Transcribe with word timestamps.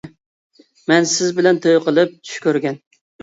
مەن 0.91 1.05
سىز 1.11 1.35
بىلەن 1.39 1.61
توي 1.65 1.77
قىلىپ 1.85 2.17
چۈش 2.31 2.41
كۆرگەن. 2.49 2.81